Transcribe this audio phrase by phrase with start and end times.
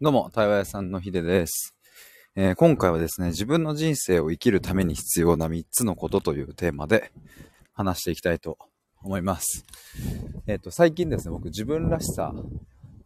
[0.00, 1.74] どうも、対話屋さんのひでです、
[2.36, 7.10] えー、今回はですね、自分の人生を生きるために必要な3つのことというテーマで
[7.72, 8.58] 話していきたいと
[9.02, 9.64] 思います。
[10.46, 12.32] えっ、ー、と、最近ですね、僕自分らしさ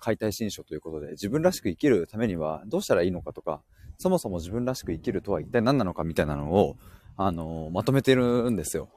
[0.01, 3.63] 解体新書ということで、自分らしく生きるためにはどうしたらいいのかとか、
[3.97, 6.77] そもそも自分らしく生きるとは一体何なのかみたいなのを、
[7.17, 8.91] あのー、まとめているんですよ。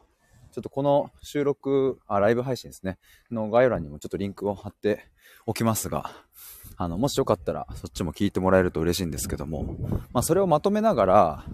[0.52, 2.98] ちょっとこの収録、あ、ライブ配信ですね、
[3.32, 5.06] の概要欄にもちょっとリンクを貼って
[5.46, 6.12] おきますが、
[6.78, 9.78] あの、もしよかったらそっちも聞いてもらえると嬉しいんですけども、
[10.12, 11.46] まあそれをまとめながら、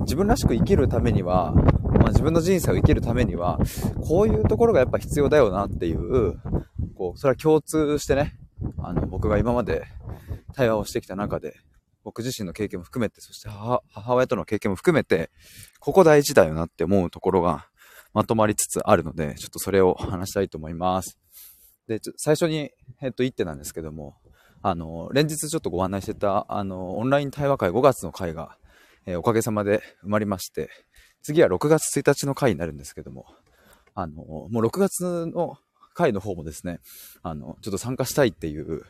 [0.00, 3.58] 自分らしく生きるためには、まあ自分の人生を生きるためには、
[4.06, 6.40] こういうところがやっぱ必要だよなっていう、
[6.94, 8.38] こう、それは共通してね、
[8.78, 9.84] あの、僕が今まで
[10.54, 11.56] 対話をしてきた中で、
[12.04, 15.30] 僕自身の経験も含めて、そして母親との経験も含めて、
[15.80, 17.66] ここ大事だよなって思うところが
[18.14, 21.18] まとまりつつあるので、ちょっとそれを話したいと思います。
[21.88, 22.70] で、最初に、
[23.02, 24.16] えっと、一手なんですけども、
[24.68, 28.58] あの、連日ちょっとご案内してた、あの、オンライン対話会5月の会が、
[29.06, 30.70] えー、おかげさまで埋まりまして、
[31.22, 33.26] 次は6月1日の会になるんですけども、
[33.94, 35.56] あの、もう6月の
[35.94, 36.80] 会の方もですね、
[37.22, 38.82] あの、ちょっと参加したいっていう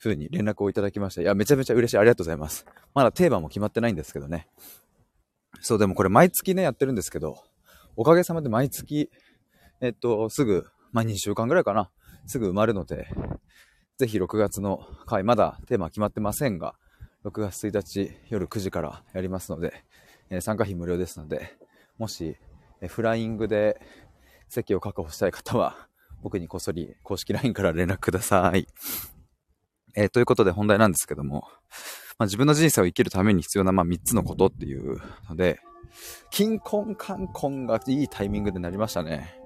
[0.00, 1.22] 風に連絡をいただきました。
[1.22, 1.98] いや、めちゃめちゃ嬉しい。
[1.98, 2.66] ありがとうございます。
[2.92, 4.48] まだテーマも決まってないんですけどね。
[5.60, 7.44] そう、でもこれ毎月ね、やってるんですけど、
[7.94, 9.08] おかげさまで毎月、
[9.80, 11.92] えっと、すぐ、まあ、2週間ぐらいかな、
[12.26, 13.06] すぐ埋まるので、
[13.98, 16.74] ぜひ6月の回、まだテーマ決まってませんが、
[17.24, 19.72] 6月1日夜9時からやりますので、
[20.28, 21.56] えー、参加費無料ですので、
[21.98, 22.36] もし、
[22.82, 23.80] えフライングで
[24.48, 25.88] 席を確保したい方は、
[26.22, 28.66] 僕にこっそり公式 LINE から連絡ください。
[29.94, 31.48] えー、ということで本題なんですけども、
[32.18, 35.58] まあ、自分の人生を生きるために必要な、まあ、3つのことっていうので、
[36.30, 39.40] 金婚観婚がいいタイミングでなりましたね。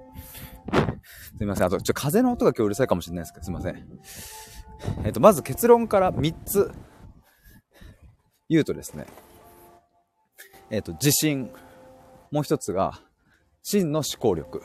[0.70, 1.66] すみません。
[1.66, 3.84] あと、ちょ、風の音が今日うるさいかもしれないですけど、すみません。
[5.04, 6.72] えっ、と、まず結論から3つ
[8.48, 9.06] 言うとですね、
[10.70, 11.50] えっ、と、自信。
[12.30, 13.00] もう一つが、
[13.62, 14.62] 真の思考力。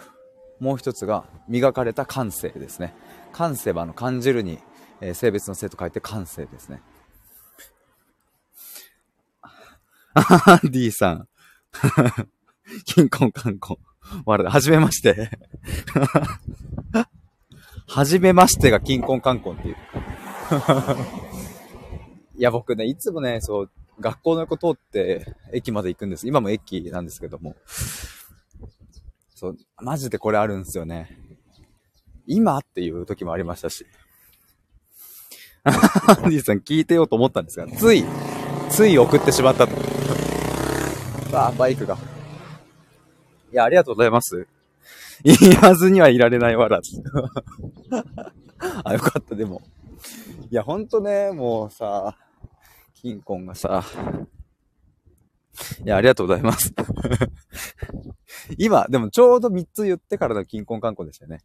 [0.60, 2.94] もう一つが、磨かれた感性ですね。
[3.32, 4.60] 感性は、あの、感じるに、
[5.02, 6.82] えー、性別の性と書いて感性ですね。
[10.14, 11.28] あ D さん。
[12.86, 13.78] 金婚観光。
[14.26, 15.30] わら、はじめまして。
[17.88, 19.76] はじめましてが金婚観光っていう。
[22.38, 26.28] いや、僕ね、いつもね、そう、学校の横通って駅まで行くんです。
[26.28, 27.56] 今も駅なんですけども。
[29.36, 31.18] そう、マジでこれあるんですよね。
[32.28, 33.86] 今っていう時もありましたし。
[35.64, 35.72] ア
[36.28, 38.04] ンディさん聞いてようと思ったんですが、つい、
[38.70, 39.74] つい送ってしまったと。
[41.34, 41.98] あ、バイクが。
[43.56, 44.48] いや、ありがとうございます。
[45.24, 46.82] 言わずにはいられないわら。
[48.84, 49.62] あ、よかった、でも。
[50.52, 52.18] いや、ほんとね、もうさ、
[52.96, 53.82] 金婚がさ、
[55.86, 56.74] いや、ありがとうございます。
[58.60, 61.40] 今、でもちょうど3つ言ってからの金婚観光でしたよね。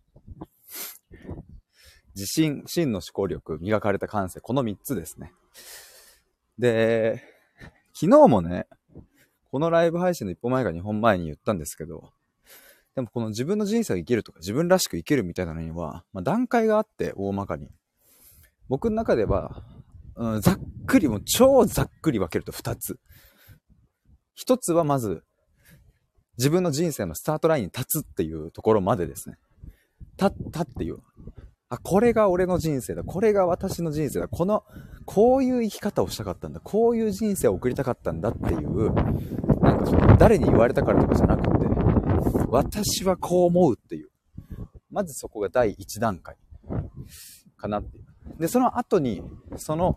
[2.17, 5.33] 自信、真の思考力、磨かれた感性、この3つですね。
[6.59, 7.23] で、
[7.95, 8.67] 昨日もね、
[9.51, 12.13] このライブ配信の一歩前か2本前に言ったんですけど、
[12.95, 17.69] でもこの自分の人生を生きるとか自分らしく生きるみたいなのには、まあ、段階があって大まかに。
[18.69, 19.65] 僕の中では、
[20.15, 22.99] うん、ざっくりも超ざっくり分けると2つ。
[24.47, 25.23] 1つはまず、
[26.39, 29.37] 自分の人生のスタートラインに立つっていうところまでですね。
[30.17, 30.99] 立ったっていう。
[31.71, 33.05] あ、これが俺の人生だ。
[33.05, 34.27] これが私の人生だ。
[34.27, 34.65] この、
[35.07, 36.59] こういう生き方をしたかったんだ。
[36.59, 38.93] こういう人生を送りたかったんだっていう、
[39.61, 41.67] なんかその、誰に言われたからとかじゃなくて、
[42.49, 44.11] 私はこう思うっていう。
[44.91, 46.37] まずそこが第一段階
[47.57, 48.05] かなっていう。
[48.41, 49.23] で、その後に、
[49.57, 49.97] その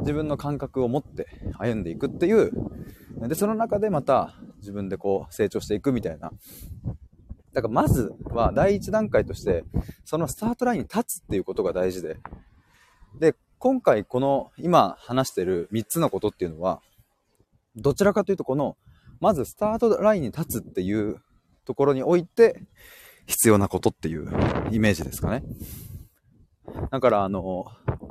[0.00, 1.26] 自分の感覚を持って
[1.58, 2.52] 歩んでいくっていう、
[3.26, 6.32] で、その中でまた自分でこう成長していくみたいな。
[7.54, 9.64] だからまずは第一段階として、
[10.04, 12.18] そのスタートラインに立つっていうことが大事で。
[13.18, 16.82] で、今回この今話してる3つのことっていうのは、
[17.76, 18.76] どちらかというとこの、
[19.20, 21.22] まずスタートラインに立つっていう
[21.64, 22.60] ところにおいて
[23.26, 24.28] 必要なことっていう
[24.72, 25.44] イメージですかね。
[26.90, 27.66] だから、あの、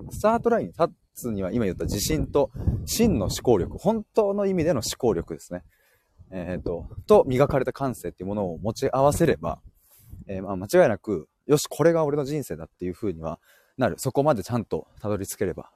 [0.10, 2.50] スタートラインに立つには今言った自信と
[2.86, 5.64] 真の思考力、本当の意味での思考力ですね。
[6.36, 9.62] えっ、と、と磨かれた感性っていうものを持ち合わせれば、
[10.28, 13.40] えー、まあ、間違いなく、よし、これが俺の人生だっていう風には
[13.78, 13.96] なる。
[14.00, 15.72] そこまでちゃんとたどり着ければ。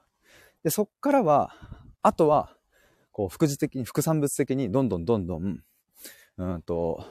[0.64, 1.54] で、そっからは、
[2.02, 2.56] あとは、
[3.12, 5.62] こう、副次的に、副産物的に、どんどんどんどん、
[6.38, 7.04] うんと、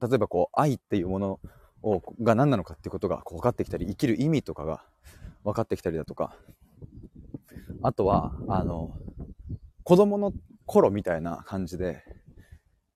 [0.00, 1.40] 例えばこう、愛っていうもの
[1.82, 4.84] をが何なのかっていうことがこう分かってきたり、生きる意味とかが
[5.44, 6.34] 分かってきたりだとか、
[7.82, 8.96] あとは、あの、
[9.82, 10.32] 子供の
[10.64, 12.02] 頃みたいな感じで、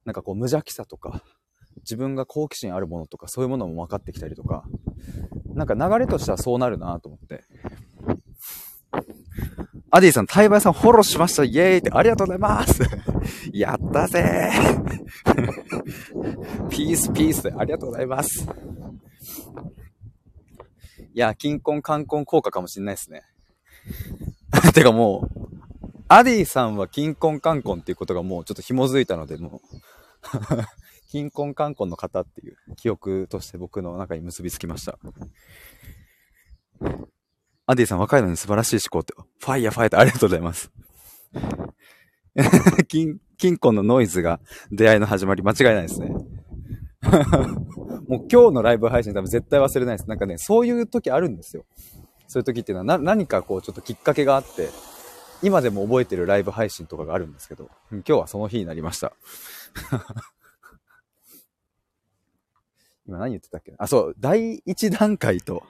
[0.08, 1.22] なんかこう無邪気さとか、
[1.81, 4.64] 自分が好奇心あるものとか、そういうものも分かってきたりとか、
[5.49, 7.44] なんか流れとしてはそうなるなと思って。
[9.90, 11.44] アディさん、対イさんフォローしました。
[11.44, 12.81] イェーイってありがとうございます。
[13.52, 14.50] やったぜ
[16.70, 18.49] ピースピースでありがとうございます。
[21.12, 23.25] いや、金婚観婚効果かもしんないですね。
[24.72, 25.49] てかもう、
[26.08, 29.76] アディさんは金婚観婚っていうことがもうちょっと紐づいたので、もう
[31.10, 34.98] 金婚観婚の方っていう記憶として僕の中に結びつきました。
[37.66, 40.70] アディさん若いのに素晴らしい思考って、ファイヤーファイトありがとうございます。
[42.88, 44.40] 金、金婚のノイズが
[44.70, 46.08] 出会いの始まり間違いないですね。
[48.08, 50.08] もう今日のライブ配信多分絶対忘れないです。
[50.08, 51.64] なんかね、そういう時あるんですよ。
[52.26, 54.69] そういう時っていうのは何かこうちょっときっかけがあって、
[55.42, 59.12] 今でも覚えてるライブ配信とかがあるんですけど、今日はその日になりました。
[63.06, 65.66] 今何言ってたっけあ、そう、第一段階と、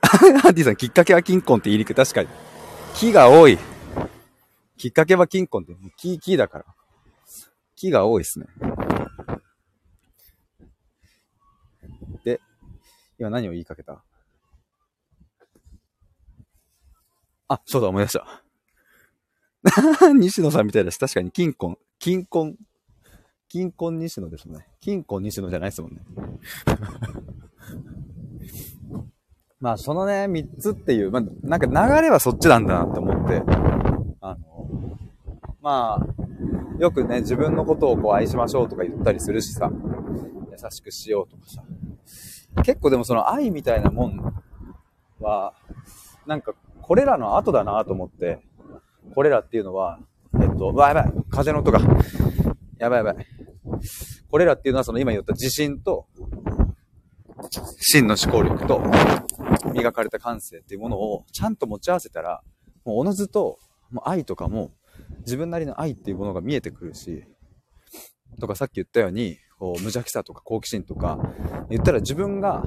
[0.44, 1.94] アンディさん、きっかけは金婚って言いにくい。
[1.94, 2.28] 確かに。
[2.94, 3.58] 木が多い。
[4.76, 6.64] きっかけは金婚って、木、木だから。
[7.74, 8.46] 木が多いですね。
[12.24, 12.40] で、
[13.18, 14.04] 今何を言いかけた？
[17.48, 18.42] あ、そうだ、思い出した。
[20.14, 22.56] 西野さんみたいだし、確かに金婚、金婚、
[23.52, 24.66] 金婚西野ですもんね。
[24.80, 25.98] 金婚西野じゃないですもんね。
[29.60, 33.42] まあ、そのね、三つっていう、まあ、なんか流れはそっちなんだなって思って、
[34.22, 34.96] あの、
[35.60, 41.62] まあ、よくね、自分のことをこう愛しましょうとか言ったりするしさ、優しくしようとかさ。
[42.62, 44.42] 結構でもその愛みたいなもん
[45.20, 45.52] は、
[46.26, 48.40] なんかこれらの後だなと思って、
[49.14, 49.98] これらっていうのは、
[50.40, 51.80] えっと、わ、やばい、風の音が。
[52.82, 53.26] やばいやばい。
[54.28, 56.08] これらっていうのはその今言った自信と、
[57.78, 58.82] 真の思考力と、
[59.72, 62.42] 磨かれた感性っていうものをちゃんと持ち合わせたら、
[62.84, 63.60] もうおのずと、
[63.92, 64.72] もう愛とかも、
[65.20, 67.24] 自分なりの愛っていうものが見えてくるし、
[68.40, 71.20] とかさっき言ったように、こう無邪気さとか好奇心とか、
[71.70, 72.64] 言ったら自分が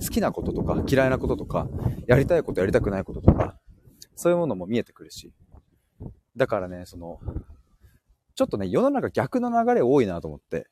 [0.00, 1.68] 好きなこととか嫌いなこととか、
[2.08, 3.60] やりたいことやりたくないこととか、
[4.16, 5.32] そういうものも見えてくるし。
[6.36, 7.20] だからね、その、
[8.34, 10.68] ちょっとね、世の中逆の流れ多いなと思って、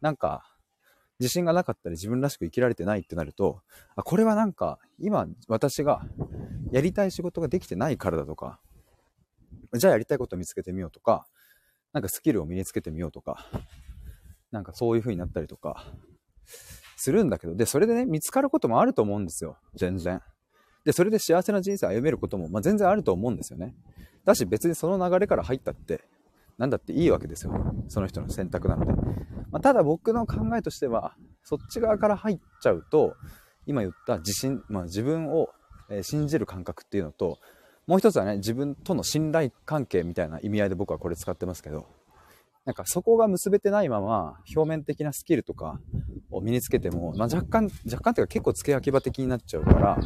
[0.00, 0.44] なんか、
[1.20, 3.60] 自信がなかったり自分らしく生きられてないってなると、
[3.94, 6.02] あ、これはなんか、今私が
[6.72, 8.60] やりたい仕事ができてないからだとか、
[9.74, 11.26] じゃあやりたいこと見つけてみようとか、
[11.92, 13.46] なんかスキルを身につけてみようとか、
[14.50, 15.84] なんかそういう風になったりとか、
[16.96, 19.56] するんだけど、で、それでね、見つかることもあると思うんですよ。
[19.74, 20.20] 全然。
[20.84, 23.74] で、それで幸せな人生を歩めることも、まあ、全然あると思うんですよね。
[24.24, 26.04] だし、別にその流れから入ったって、
[26.62, 27.52] なんだっていいわけですよ。
[27.88, 28.92] その人の選択なので。
[29.50, 33.16] まあ、ただ僕の考えとしては、そっち側から入っちゃうと、
[33.66, 35.48] 今言った自信、まあ、自分を
[36.02, 37.40] 信じる感覚っていうのと、
[37.88, 41.88] もう一つはね、自分との信頼関係みたいな意味合いで僕はこれ使ってますけど、
[42.64, 45.80] なんかそこが結べてないまま、表面的なスキルとか
[46.30, 49.98] を身につけても、まあ、若干、若干っていうか結構付け焼き場的になっちゃうから、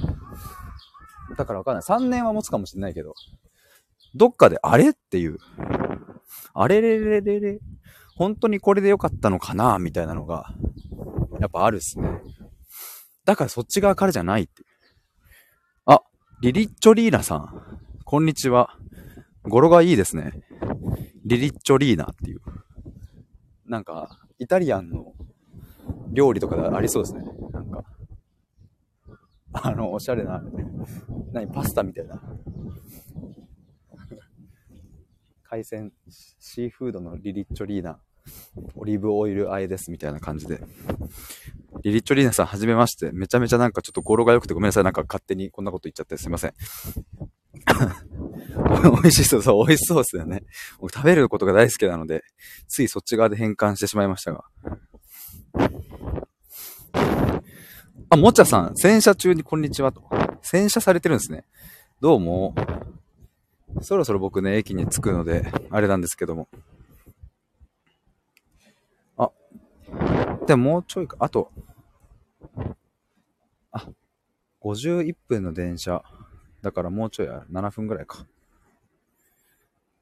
[1.37, 1.83] だからわかんない。
[1.83, 3.13] 3年は持つかもしれないけど、
[4.15, 5.37] どっかであれっていう、
[6.55, 7.61] あれれれれれ、
[8.17, 9.79] 本当にこれでよかったのかな？
[9.79, 10.55] みたいなのが、
[11.41, 12.09] やっぱあるっすね。
[13.25, 14.63] だからそっち側からじゃないって。
[15.85, 16.03] あ、
[16.41, 17.63] リリッチョリーナさん。
[18.05, 18.77] こんにちは。
[19.43, 20.33] 語呂がいいですね。
[21.25, 22.41] リリッチョリーナっていう。
[23.67, 25.13] なんか、イタリアンの
[26.13, 27.25] 料理とかでありそうですね。
[27.51, 27.85] なんか、
[29.53, 30.41] あの、おしゃれな、
[31.33, 32.23] 何、パスタみたいな。
[35.49, 35.93] 海鮮、
[36.41, 38.01] シーフードのリリッチョリーナ、
[38.75, 40.61] オリーブオイル和えですみたいな感じで。
[41.83, 43.13] リリッチョリーナさん、はじめまして。
[43.13, 44.85] めちゃめちゃなんかちょっと語呂が良くてごめんなさい。
[44.85, 46.55] なんか勝手にこんなこと言っちゃってすいません。
[49.03, 50.43] 美味しそう、そう、美味しそうですよね。
[50.81, 52.25] 僕食べることが大好きなので、
[52.67, 54.45] ついそっち側で変換してしまいましたが。
[58.09, 60.03] あ、もちゃさん、洗車中にこんにちはと。
[60.43, 61.45] 洗車されてるんですね。
[62.01, 62.55] どうも。
[63.83, 66.49] そろそろ僕ね、駅に着くので、あれなんですけども。
[69.17, 69.31] あ、
[70.47, 71.51] でももうちょいか、あと、
[73.73, 73.87] あ、
[74.63, 76.03] 51分の電車。
[76.63, 77.47] だからもうちょいある。
[77.53, 78.27] 7分ぐらいか。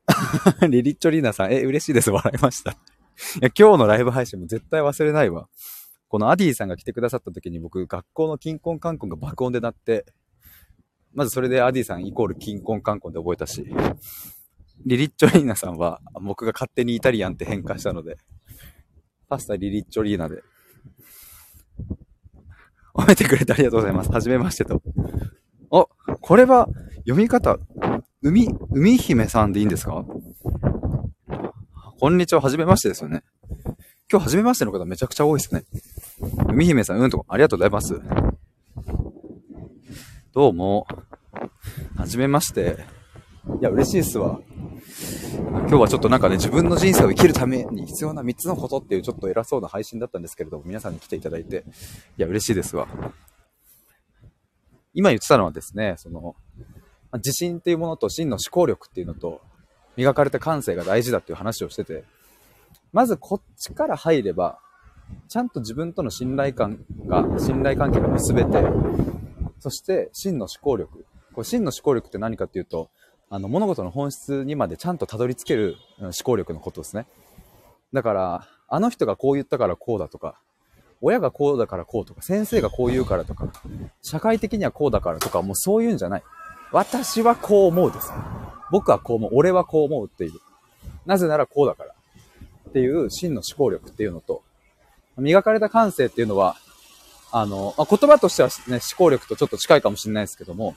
[0.69, 2.11] リリッチョリーナさん、え、嬉しいです。
[2.11, 2.73] 笑いました。
[2.73, 2.75] い
[3.41, 5.49] や、今日のライブ配信も絶対忘れないわ。
[6.09, 10.07] このアディさんが来てくださった時に僕、学校の金婚観婚が爆音で鳴って、
[11.15, 13.65] まずそれでアディさんイコール金婚観婚で覚えたし、
[14.85, 18.19] リリッチョリーナさんは僕が勝手にイタリアンって変化したので、
[19.29, 20.43] パスタリリッチョリーナで。
[22.95, 24.11] 褒めてくれてありがとうございます。
[24.13, 24.83] はじめましてと。
[25.73, 25.87] あ、
[26.21, 26.69] これは
[26.99, 27.59] 読み方、
[28.23, 30.05] 海、海姫さんでいいんですか？
[31.99, 33.23] こんにちは、はじめましてですよね。
[34.11, 35.65] 今日はじめましての方めちゃくちゃ多いですね。
[36.49, 38.01] 海姫さん、うんと、ありがとうございます。
[40.33, 40.87] どうも。
[42.15, 42.79] じめまして。
[43.61, 44.41] いや、嬉しいっすわ。
[45.51, 51.65] 今日はちょっとなんかね、自分の人生を生きるために必要な3つのことっていうちょっと偉そうな配信だったんですけれども、皆さんに来ていただいて、
[52.17, 52.87] いや、嬉しいですわ。
[54.95, 56.37] 今言ってたのはですね、その、
[57.15, 59.41] 自信っていうものと真の思考力っていうのと、
[59.97, 62.05] 磨かれた感性が大事だっていう話をしてて、
[62.93, 64.61] まずこっちから入れば、
[65.29, 68.63] ちゃんと自分との信頼感が、信頼関係が結べて、
[69.59, 71.05] そして真の思考力。
[71.35, 72.91] これ真の思考力って何かっていうと、
[73.31, 77.07] あの、物事の本質にまでちゃんとたどり着ける思考力のことですね。
[77.93, 80.41] だから、あの人がこう言ったからこうだとか、
[81.01, 83.53] 親がこうだからこうとか、先生がこう言うからとか、
[84.03, 86.23] 社会的にはこうだからとか、もうそういうんじゃない。
[86.73, 88.11] 私はこう思うです。
[88.71, 89.31] 僕はこう思う。
[89.35, 90.33] 俺はこう思うっていう。
[91.07, 91.95] なぜならこうだから。
[92.69, 94.43] っていう真の思考力っていうのと、
[95.17, 96.57] 磨かれた感性っていうのは、
[97.31, 100.75] あの、まあ、言葉としてはね、思考力とちょっと近いかもしれないですけども、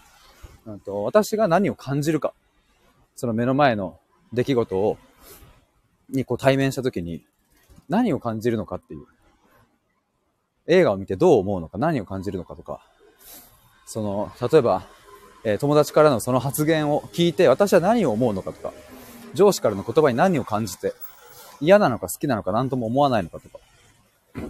[0.68, 2.34] うんと、私が何を感じるか。
[3.16, 4.00] その目の前の
[4.34, 4.98] 出来事を、
[6.10, 7.24] にこう対面した時に、
[7.88, 9.06] 何を感じるのかっていう。
[10.68, 12.82] 映画を見てどう思うのか、何を感じるのかとか、
[13.86, 14.86] その、例えば、
[15.46, 18.74] えー、友達からのその発言を聞いて、私は何を思うのかとか、
[19.34, 20.94] 上司からの言葉に何を感じて、
[21.62, 23.60] 嫌なのか好きなのか何とも思わないのかとか。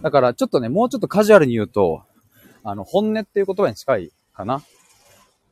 [0.02, 2.02] だから、ちょっとね、もうちょっとカジュアルに言うと、
[2.64, 4.64] あの、本音っていう言葉に近いかな。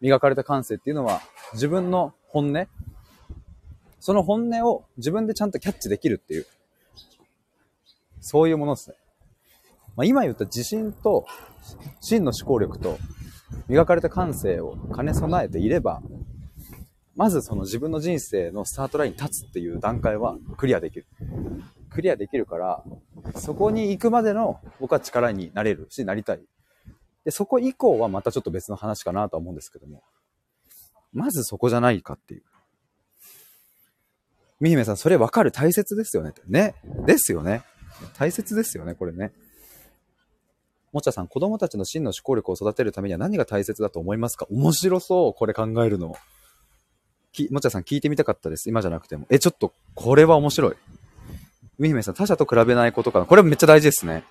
[0.06, 1.20] 磨かれた感性っていうのは、
[1.54, 2.68] 自分の本音
[4.00, 6.46] その本音を自分でちゃんとキャッチできるっていう、
[8.22, 8.96] そういうものですね。
[9.96, 11.26] まあ、今言った自信と
[12.02, 13.00] 真の思考力と
[13.68, 16.04] 磨かれた感性を兼ね備えていれば、
[17.16, 21.08] まずその自分の人生のスタートラインに立つっていう段階はクリアできる。
[21.90, 22.84] クリアできるから、
[23.38, 26.42] そこに行くまでの僕は力になれるし、なりたい。
[27.26, 30.04] で、そこ以降はまたちょっと別の話かなとは思うんですけども。
[31.12, 32.44] まずそこじゃないかっていう。
[34.60, 36.34] みひめさん、それわかる大切ですよね。
[36.48, 36.76] ね。
[37.06, 37.64] ですよね。
[38.18, 39.34] 大切ですよね、これね。
[40.94, 44.46] もちゃさん、子供たちの真の思考力を育てるためには何が大切だと思いますか？
[44.50, 46.16] 面白そう、これ考えるの。
[47.34, 48.70] き、もちゃさん聞いてみたかったです。
[48.70, 49.26] 今じゃなくても。
[49.30, 50.76] え、ちょっと、これは面白い。
[51.80, 53.26] みひめさん、他者と比べないことかな。
[53.26, 54.24] これめっちゃ大事ですね。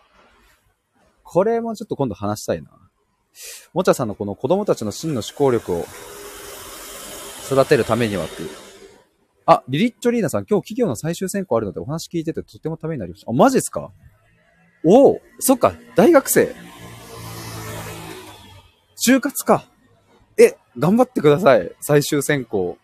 [1.22, 2.70] これもちょっと今度話したいな。
[3.72, 5.86] もちゃさんのこの子供たちの真の思考力を
[7.50, 8.50] 育てるためにはっていう。
[9.46, 13.30] あ、リリッチョリーナさん、今日企業の最終選考あるのでお話聞いててとてもためになりました。
[13.30, 13.90] あ、マジですか？
[14.84, 16.54] おお、そっか、大学生。
[19.06, 19.68] 就活か。
[20.38, 21.72] え、頑張ってください。
[21.80, 22.78] 最終選考。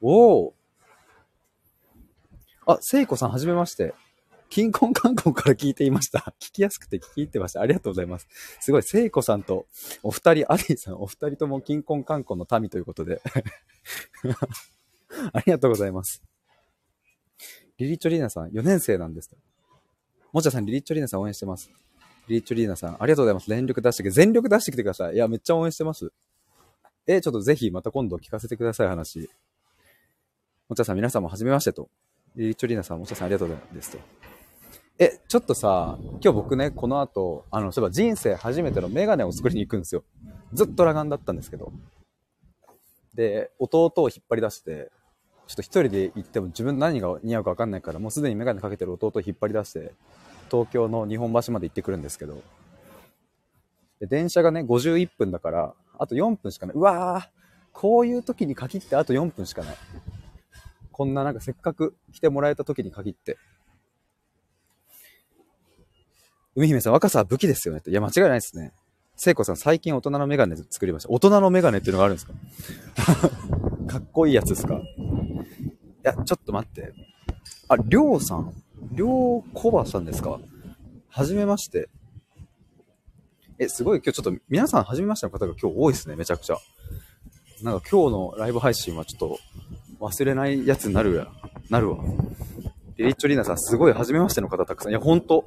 [0.00, 0.54] おお。
[2.66, 3.94] あ、聖子さん、はじめまして。
[4.48, 6.34] 金婚観光から聞いていました。
[6.40, 7.60] 聞きやすくて聞いてました。
[7.60, 8.28] ありがとうございます。
[8.60, 9.66] すごい、聖子さんと
[10.02, 13.20] お二人、アディさん、お二人とも金婚観光の民ということで。
[15.32, 16.22] ありがとうございます。
[17.78, 19.30] リリチョリーナさん、4年生なんです。
[20.32, 21.70] もちゃさん、リリチョリーナさん応援してます。
[22.28, 23.48] リリチョリーナさん、ありがとうございます。
[23.48, 25.14] 全力出してきて、全力出してきてください。
[25.14, 26.12] いや、めっちゃ応援してます。
[27.06, 29.30] え、ちょっとぜひまた今度聞かせてください、話。
[30.68, 31.88] もちゃさん、皆さんもはじめましてと。
[32.34, 33.98] リリチョリーナさん、もちゃさん、ありがとうございますと。
[34.98, 40.04] え、ちょっとさ、今日僕ね、この後、あの、そういえば人生初めてのメガネを作りに行くんですよ。
[40.54, 41.70] ずっと裸眼だったんですけど。
[43.14, 44.90] で、弟を引っ張り出して、
[45.46, 49.92] ちょっと一人で行っても自分何が似合うか分かんないから、もうすでに眼鏡かけてる弟を引っ張り出して、
[50.50, 52.42] 東京の日本橋まで行ってくるんですけど、
[54.00, 56.74] で電車がね、51分だから、あと4分しかない。
[56.74, 57.28] うわー
[57.72, 59.76] こういう時に限ってあと4分しかない。
[60.90, 63.36] こんななんかせっかく来てもらえた時に限って。
[66.56, 67.90] 海姫さん、若さは武器ですよねって。
[67.90, 68.72] いや、間違いないですね。
[69.14, 71.10] 聖子さん、最近大人のメガネ作りました。
[71.10, 72.32] 大人のメガネっていうのがあるんですか？
[73.86, 74.74] かっこいいやつですか？
[74.76, 74.80] い
[76.02, 76.94] や、ちょっと待って。
[77.68, 78.54] あ、りょうさん
[78.92, 80.40] りょうこばさんですか？
[81.08, 81.90] はじめまして。
[83.58, 86.56] え、すごい今日ちょっと皆さんはじめましての方が今日多いですね、めちゃくちゃ。
[87.62, 89.38] なんか今日のライブ配信はちょっと
[90.00, 91.28] 忘れないやつになるや、
[91.68, 91.98] なるわ。
[92.96, 94.92] リリッチョリーナさん、すごい初めましての方たくさん。
[94.92, 95.44] いや、ほんと。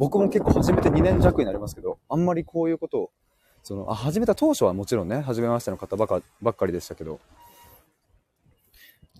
[0.00, 3.10] 僕も結構初めて2年弱になりますけど、あんまりこういうことを
[3.62, 7.20] その、あ、始めた当初はもちろんね、初めましての方ばかばっかりでしたけど、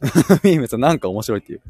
[0.43, 1.61] ミームさんなんか面白いっていう。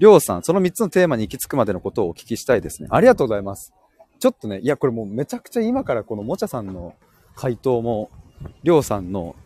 [0.00, 2.88] りょうさん、その3つのテーマに行き着くまでのことをお聞きしたいですね。
[2.90, 3.72] ありがとうございます。
[4.18, 6.94] ちょっとね、いや、これもうめちゃくちゃ今からこのもちゃさんの
[7.36, 8.10] 回答も、
[8.64, 9.36] りょうさんの、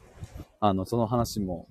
[0.61, 1.67] あの、その話も、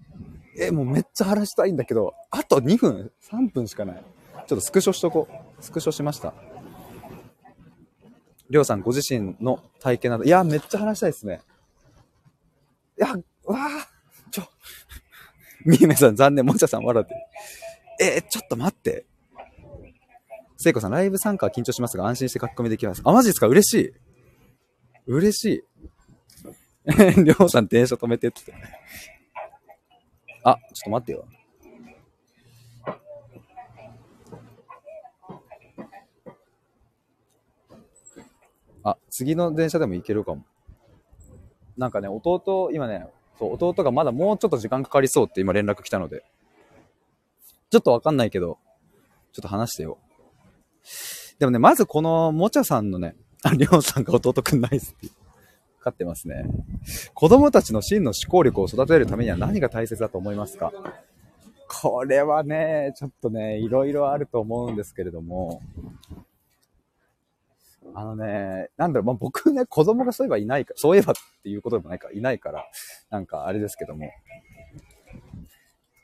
[0.59, 4.03] え、もうめっちゃ話したいんだけど、あと2分、3分しかない。
[4.47, 5.63] ちょっとスクショしとこう。
[5.63, 6.33] スクショしました。
[8.51, 11.39] りょうさんご自身の体験など、いや、めっちゃ話したいですね。
[12.97, 13.07] いや、
[13.45, 13.87] わあ、
[14.29, 14.43] ちょ、
[15.65, 17.15] みゆめさん残念、もちゃさん笑って。
[18.03, 19.05] えー、ちょっと待って。
[20.57, 23.01] せいこさん、ライブ参加は緊張しますが、安心して書き込みできます。
[23.05, 23.47] あ、マジですか？
[23.47, 23.93] 嬉しい。
[25.07, 25.63] 嬉し
[27.15, 27.23] い。
[27.23, 28.53] りょうさん、電車止めてって。
[30.43, 31.25] あ、ちょっと待ってよ。
[38.83, 40.43] あ、次の電車でも行けるかも。
[41.77, 43.07] なんかね、弟、今ね、
[43.39, 46.23] そう、弟がまだもうちょっと時間かかりそうって今連絡来たので。
[47.69, 48.57] ちょっとわかんないけど、
[49.31, 49.97] ちょっと話してよ。
[51.39, 55.07] でもね、まずこのもちゃさんのね、 あ、りょうさんが弟くんナイスって
[55.79, 56.45] かってますね。
[57.13, 60.71] 子供たちの真の思考力を育てるためには何が大切だと思いますか？
[61.67, 65.61] これはね、ちょっとね、いろいろあると思うんですけれども、
[67.93, 72.65] あのね、なんだろう、まあ、僕ね、子供がそういえばいないか、そういえばっていうことでもないか、いないから、
[73.09, 74.11] なんかあれですけども。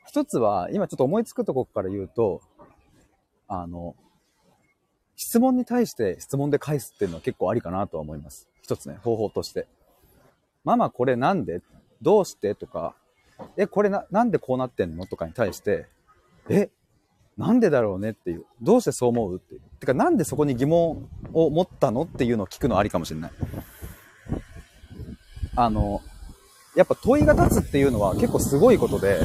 [0.06, 2.40] 一つは、今ちょっと思いつくとこから言うと、
[3.46, 3.94] あの、
[5.16, 8.48] 質問に対して質問で返すっていうのは結構ありかなとは思います。
[8.62, 9.66] 一つね、方法として。
[10.64, 11.60] ママこれなんで？
[12.02, 12.54] どうして？
[12.54, 12.94] とか、
[13.56, 15.06] え、これな、なんでこうなってんの？
[15.06, 15.86] とかに対して、
[16.48, 16.70] え、
[17.38, 18.44] なんでだろうねっていう。
[18.60, 19.60] どうしてそう思うっていう。
[19.78, 23.30] てか、なんでそこに疑問を持ったのっていうのを聞くのありかもしれない。
[25.54, 26.02] あの、
[26.74, 29.20] やっぱ問いが立つっていうのは結構すごいことで、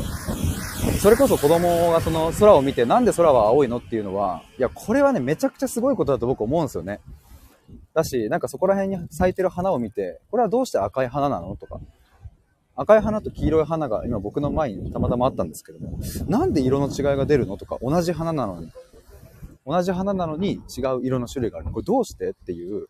[1.01, 6.99] それこそ子供がその空を見てなんで空は青いのっていうのは、いや、これはね、めちゃくちゃすごいことだと僕思うんですよね。
[7.95, 11.79] だし、なんかそこら辺に咲いてる花を見て、これはどうして赤い花なのとか、
[12.75, 18.71] 赤い花と黄色い花が今僕の前にたまたまあったんですけども、なんで色の違いが出るのとか、同じ花なのに、
[19.65, 21.71] 同じ花なのに違う色の種類があるの？
[21.71, 22.31] これどうして？
[22.31, 22.87] っていう。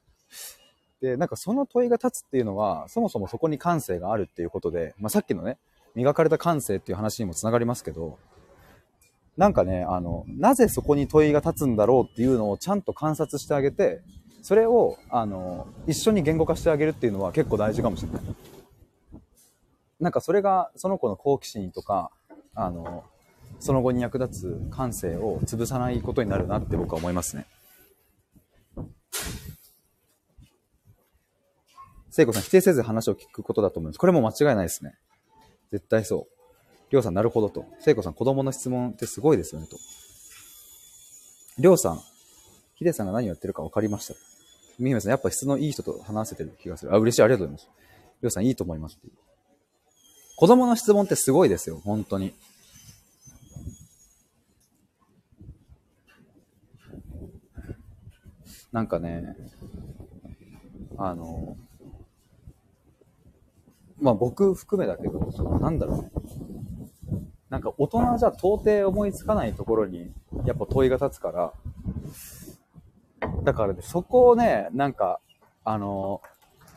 [1.02, 5.58] で、なんかその問いが立つっていうのは、そもそもそこに感性があるっていうことで、まあ、さっきのね、
[5.96, 8.18] 磨かれた感性っていう話にもつながりますけど、
[9.36, 14.02] なんかね、あの、なぜそこに問いが立つんだろうっていうのをちゃんと観察してあげて、
[14.42, 18.22] それを、あの、一緒に言語化してあげるっていうのは結構大事かもしれない。
[20.00, 22.12] なんかそれがその子の好奇心とか、
[22.56, 23.04] あの、
[23.60, 27.46] その後に役立つ感性を潰さないことになるなって僕は思いますね。
[32.10, 33.98] 聖子さん、否定せず話を聞くことだと思います。
[33.98, 34.96] これも間違いないですね。
[35.72, 36.34] 絶対そう。
[36.92, 37.66] りょうさん、なるほどと。
[37.80, 39.78] 聖子さん、子供の質問ってすごいですよねと。
[41.58, 42.02] りょうさん、
[42.76, 44.14] ヒデさんが何をやってるか分かりました？
[44.78, 46.94] みひめさん、やっぱ質のいい人と話せてる気がする。
[46.94, 47.82] あ、嬉しい、ありがとうございます。
[48.22, 49.00] りょうさん、いいと思います。
[50.36, 52.34] 子供の質問ってすごいですよ、本当に。
[58.72, 59.36] なんかね、
[60.98, 61.58] あの、
[64.02, 66.12] まあ僕含めだけど、そのなんだろうね。
[67.50, 70.12] なんか大人じゃ到底思いつかないところに、
[70.46, 71.54] やっぱ問いが立つから、
[73.44, 75.20] だからね、そこをね、なんか、
[75.64, 76.22] あの、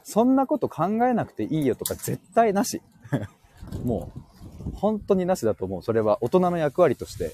[0.02, 2.82] そんなこと考えなくていいよとか絶対なし。
[3.84, 5.82] もう、本当になしだと思う。
[5.82, 7.32] それは大人の役割として、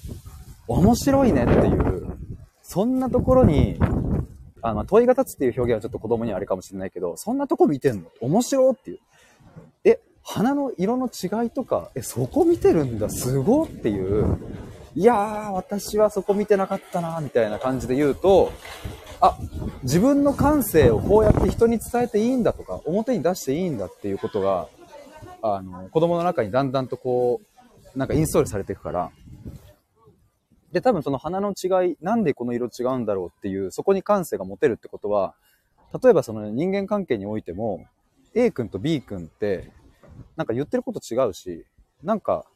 [0.69, 2.17] 面白いねっていう、
[2.63, 3.79] そんなところに、
[4.63, 8.03] あの、問いが立つっていう表現はちょっと子供にはあれかもしれないけど、そんなとこ見てんの？
[8.21, 8.99] 面白っていう。
[9.85, 14.39] え、花の色の違いとか、え、そこ見てるんだ、すごっていう。
[14.95, 18.53] いやー、私はそこ見てなかったな、みたいな感じで言うと、
[19.21, 19.37] あ、
[19.83, 24.69] 自分の感性をこうやって人に伝えていいんだとか、表に出していいんだっていうことが、
[25.43, 27.41] あの、子供の中にだんだんとこ
[27.95, 29.11] う、なんかインストールされていくから、
[30.73, 35.35] で、多分その花の違い、なんでこの色違うんだろうっていう、そこに感性が持てるってことは、
[36.03, 37.87] 例えばその人間関係においても、
[38.35, 39.71] A 君と B 君って、
[40.37, 41.67] なんか言ってること違うし、
[42.03, 42.47] なんか、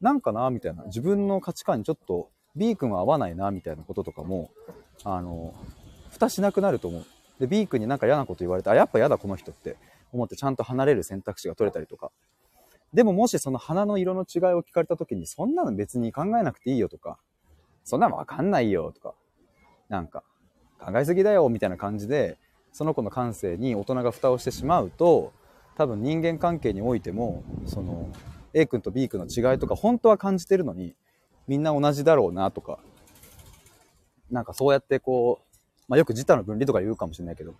[0.00, 4.50] なんかなみたいな、自分の価値観にちょっと B 君は合わないなみたいなこととかも、
[5.04, 5.54] あの、
[6.10, 7.04] 蓋しなくなると思う。
[7.40, 9.76] で、B 君になんか嫌なこと言われて、あ、やっぱ嫌だこの人って
[10.12, 12.10] 思ってちゃんと離れる選択肢が取れたりとか。
[12.92, 17.18] でももしその花の色の違いを聞かれた時に、そんなの別に考えなくていいよとか、
[17.84, 19.14] そんなのわかんないよとか、
[19.88, 20.22] なんか、
[20.78, 22.38] 考えすぎだよみたいな感じで、
[22.72, 25.32] その子の感性に大人が蓋をしてしまうと、
[25.76, 28.08] 多分人間関係においても、その、
[28.54, 30.94] A 君と B 君の違いとか本当は感じてるのに、
[31.46, 32.78] みんな同じだろうなとか、
[34.30, 37.54] なんかそうやってこう、まあよく自他の分離とか言うかもしれないけど、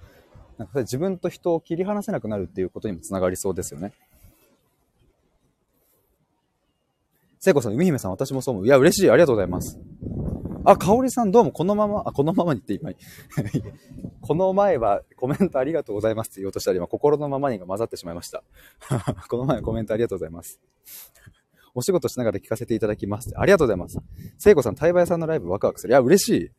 [0.59, 3.93] なんか自分と人を切り離せなくなるっていうことにもつながりそうですよね。
[7.39, 8.67] 聖子さん、海姫さん、私もそう思う。
[8.67, 9.11] いや、嬉しい。
[9.11, 9.79] ありがとうございます。
[10.65, 12.91] あ、かおりさん、どうもこのまま、あ、このままにって今、
[14.21, 18.43] この前はコメントありがとうございますって言おうとしたら今、心のままにが混ざってしまいました。
[19.31, 20.61] この前はコメントありがとうございます。
[21.75, 23.33] お仕事しながら聞かせていただきます。
[23.37, 23.99] ありがとうございます。
[24.37, 25.93] 聖子さん、対話屋さんのライブワクワクする。
[25.93, 26.51] いや、嬉しい。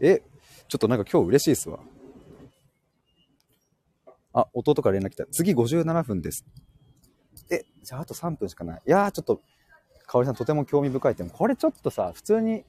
[0.00, 0.22] え、
[0.68, 1.80] ちょっとなんか今日嬉しいっすわ。
[4.32, 5.26] あ、弟から連絡来た。
[5.26, 6.44] 次57分です。
[7.50, 8.82] え、じゃああと3分しかない。
[8.86, 9.40] いやー、ちょっと、
[10.06, 11.30] かおりさんとても興味深い点。
[11.30, 12.64] これちょっとさ、普通に、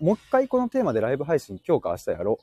[0.00, 2.38] もう一回このテーマでライブ配信今日か明日やろ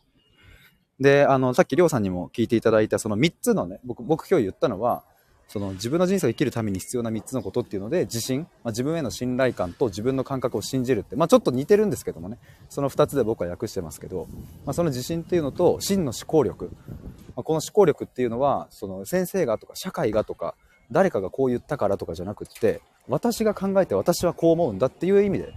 [1.00, 1.04] う。
[1.04, 5.04] で、あの、さっきりょうさんにも聞いていただいたその3つのね、僕、僕今日言ったのは、
[5.50, 12.38] その自分の人生を生きるために必要な3つのことっていうので、自信、まあ、自分への信頼感と自分の感覚を信じるって、まあちょっと似てるんですけどもね、
[12.70, 14.28] その2つで僕は訳してますけど、
[14.64, 16.70] まあその自信っていうのと真の思考力。
[17.36, 20.54] まあ、この思考力っていうのは、その先生がとか社会がとか、
[20.92, 25.56] 誰かがこう言ったからとかじゃなくって、私が考えて私はこう思うんだっていう意味で、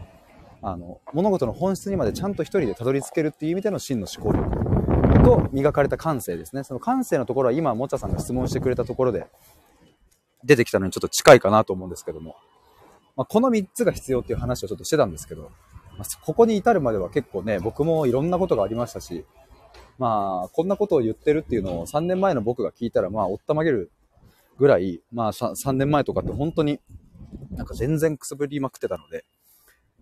[0.62, 6.64] あの、物事の本質にまでちゃんと一人でたどり着けるっていう意味での真の思考力と磨かれた感性ですね。
[6.64, 9.26] その感性のところは今、もちゃさんが質問してくれたところで
[10.44, 12.36] 出てきたのにちょっと近いかなと思うんですけども、
[13.16, 15.50] まあ、この3つが必要っていう話をちょっとしてたんですけど、
[15.98, 19.24] まあ、ここに至るまでは結構ね、僕もいろんなことがありましたし、
[19.98, 23.90] まあ、こんなことを言ってるっていうのを3年前の僕が聞いたら、まあ、おったまげる
[24.58, 26.80] ぐらい、まあ、3年前とかって本当に
[27.50, 29.24] なんか全然くすぶりまくってたので、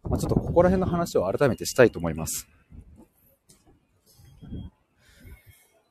[0.02, 2.48] まあ、ちょっとここら辺の話を改めてしたいと思います。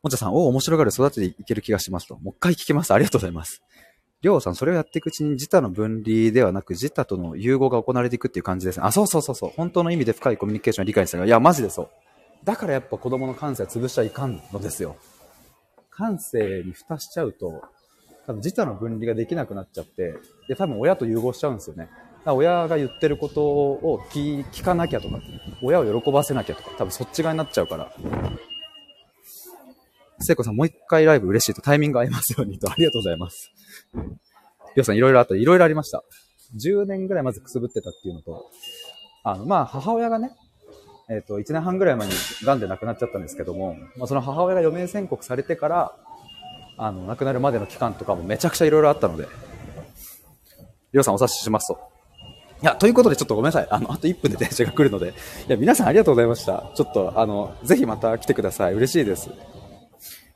[0.01, 2.15] もちゃさん、お面白がる育てていける気がしますと。
[2.19, 2.93] もう一回聞きます。
[2.93, 3.61] ありがとうございます。
[4.21, 8.85] りょうさん、それをやっていくうちに自他の分離ではなく、自他との融合が行われていくっていう感じですね。
[8.85, 9.51] あ、そうそうそうそう。
[9.55, 11.89] 本当の意味で深いコミュニケーションを理解したが、いや、マジでそう。
[12.43, 14.97] だからやっぱ子供の感性は潰しちゃいかんのですよ。
[15.89, 17.61] 感性に蓋しちゃうと、
[18.25, 20.15] 多分自他の分離ができなくなっちゃって、
[20.47, 21.89] で、多分親と融合しちゃうんですよね。
[22.25, 25.19] 親が言ってることを聞かなきゃとか、
[25.63, 27.91] 親を喜ばせなきゃとか、多分そっち側になっちゃうから。
[30.19, 33.51] 聖子さん、もう一回ライブ嬉しいとタイミング合いますようにと、ありがとうございます。
[33.93, 36.03] りょうさん、いろいろあった、いろいろありました。
[36.57, 38.49] 10年ぐらいまずくすぶってたっていうのと、
[39.23, 40.31] あの、まあ、母親がね、
[41.09, 45.95] えっ、ー、と、1年半ぐらい前に癌で亡くなっちゃったんですけども、まあ、その母親が余命宣告されてから、
[46.77, 49.27] あの、亡くなるまでの期間とかもめちゃくちゃいろいろあったので、
[50.91, 51.79] りょうさんお察ししますと。
[52.61, 53.67] いや、ということでちょっとごめんなさい。
[53.69, 55.13] あの、あと1分で電車が来るので。
[55.47, 56.71] いや、皆さんありがとうございました。
[56.75, 58.73] ちょっと、あの、ぜひまた来てください。
[58.73, 59.29] 嬉しいです。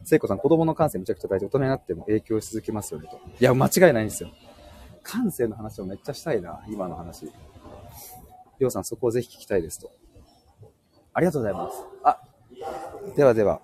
[0.04, 1.46] 聖子さん、子供の感性めちゃくちゃ大事。
[1.46, 3.18] 大人になっても影響し続けますよねと。
[3.18, 4.30] いや、間違いないんですよ。
[5.04, 7.26] 感性の話をめっちゃしたいな、今の話。
[8.60, 9.92] りょうさん、そこをぜひ聞きたいですと。
[11.14, 11.78] ありがとうございます。
[12.04, 12.20] あ、
[13.16, 13.62] ではでは。